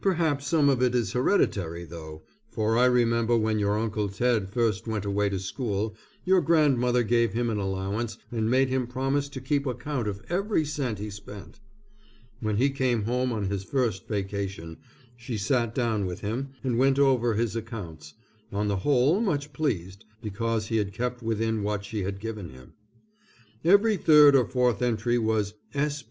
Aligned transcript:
Perhaps 0.00 0.48
some 0.48 0.68
of 0.68 0.82
it 0.82 0.96
is 0.96 1.12
hereditary, 1.12 1.84
though, 1.84 2.22
for 2.50 2.76
I 2.76 2.86
remember 2.86 3.36
when 3.36 3.60
your 3.60 3.78
Uncle 3.78 4.08
Ted 4.08 4.50
first 4.50 4.88
went 4.88 5.04
away 5.04 5.28
to 5.28 5.38
school, 5.38 5.94
your 6.24 6.40
grandmother 6.40 7.04
gave 7.04 7.34
him 7.34 7.48
an 7.48 7.58
allowance 7.58 8.18
and 8.32 8.50
made 8.50 8.68
him 8.68 8.88
promise 8.88 9.28
to 9.28 9.40
keep 9.40 9.64
account 9.64 10.08
of 10.08 10.24
every 10.28 10.64
cent 10.64 10.98
he 10.98 11.08
spent. 11.08 11.60
When 12.40 12.56
he 12.56 12.68
came 12.68 13.04
home 13.04 13.30
on 13.30 13.44
his 13.44 13.62
first 13.62 14.08
vacation, 14.08 14.78
she 15.16 15.38
sat 15.38 15.72
down 15.72 16.04
with 16.04 16.18
him 16.20 16.48
and 16.64 16.76
went 16.76 16.98
over 16.98 17.34
his 17.34 17.54
accounts, 17.54 18.14
on 18.50 18.66
the 18.66 18.78
whole 18.78 19.20
much 19.20 19.52
pleased, 19.52 20.04
because 20.20 20.66
he 20.66 20.78
had 20.78 20.92
kept 20.92 21.22
within 21.22 21.62
what 21.62 21.84
she 21.84 22.02
had 22.02 22.18
given 22.18 22.48
him. 22.48 22.72
Every 23.64 23.96
third 23.96 24.34
or 24.34 24.46
fourth 24.48 24.82
entry 24.82 25.16
was 25.16 25.54
S. 25.74 26.02